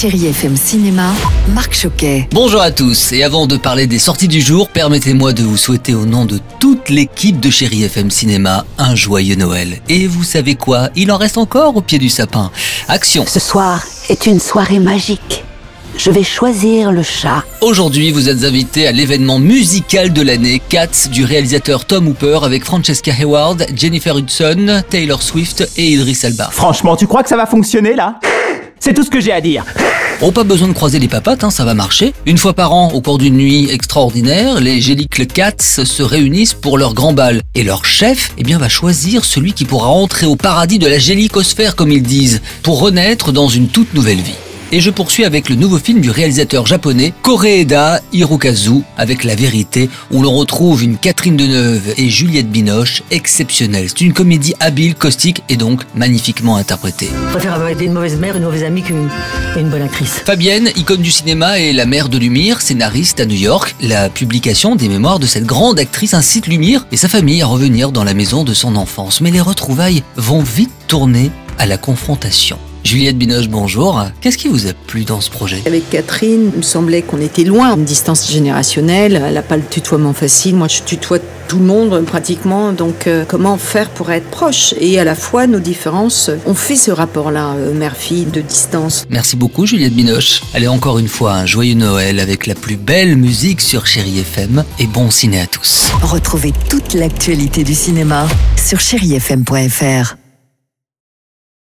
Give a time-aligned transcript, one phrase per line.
[0.00, 1.10] Chérie FM Cinéma,
[1.52, 2.26] Marc Choquet.
[2.32, 5.92] Bonjour à tous, et avant de parler des sorties du jour, permettez-moi de vous souhaiter
[5.92, 9.78] au nom de toute l'équipe de Chérie FM Cinéma un joyeux Noël.
[9.90, 12.50] Et vous savez quoi Il en reste encore au pied du sapin.
[12.88, 15.44] Action Ce soir est une soirée magique.
[15.98, 17.44] Je vais choisir le chat.
[17.60, 22.64] Aujourd'hui, vous êtes invité à l'événement musical de l'année, Cats, du réalisateur Tom Hooper avec
[22.64, 26.48] Francesca Hayward, Jennifer Hudson, Taylor Swift et Idris Elba.
[26.50, 28.18] Franchement, tu crois que ça va fonctionner là?
[28.82, 29.66] C'est tout ce que j'ai à dire.
[30.22, 32.12] Oh, pas besoin de croiser les papates, hein, ça va marcher.
[32.26, 36.76] Une fois par an, au cours d'une nuit extraordinaire, les Gélicles Cats se réunissent pour
[36.76, 37.40] leur grand bal.
[37.54, 40.98] Et leur chef, eh bien, va choisir celui qui pourra entrer au paradis de la
[40.98, 44.36] gélicosphère, comme ils disent, pour renaître dans une toute nouvelle vie.
[44.72, 49.90] Et je poursuis avec le nouveau film du réalisateur japonais Koreeda Hirokazu avec La Vérité,
[50.12, 53.88] où l'on retrouve une Catherine Deneuve et Juliette Binoche exceptionnelle.
[53.88, 57.08] C'est une comédie habile, caustique et donc magnifiquement interprétée.
[57.26, 59.08] Je préfère avoir été une mauvaise mère, une mauvaise amie qu'une
[59.56, 60.22] une bonne actrice.
[60.24, 64.76] Fabienne, icône du cinéma et la mère de Lumière, scénariste à New York, la publication
[64.76, 68.14] des mémoires de cette grande actrice incite Lumière et sa famille à revenir dans la
[68.14, 69.20] maison de son enfance.
[69.20, 72.56] Mais les retrouvailles vont vite tourner à la confrontation.
[72.84, 74.04] Juliette Binoche, bonjour.
[74.20, 75.62] Qu'est-ce qui vous a plu dans ce projet?
[75.66, 79.22] Avec Catherine, il me semblait qu'on était loin, une distance générationnelle.
[79.24, 80.56] Elle n'a pas le tutoiement facile.
[80.56, 82.72] Moi, je tutoie tout le monde pratiquement.
[82.72, 84.74] Donc, euh, comment faire pour être proche?
[84.80, 89.04] Et à la fois, nos différences ont fait ce rapport-là, euh, mère-fille, de distance.
[89.10, 90.42] Merci beaucoup, Juliette Binoche.
[90.54, 94.64] Allez, encore une fois, un joyeux Noël avec la plus belle musique sur Chéri FM
[94.78, 95.90] et bon ciné à tous.
[96.02, 100.19] Retrouvez toute l'actualité du cinéma sur chérifm.fr.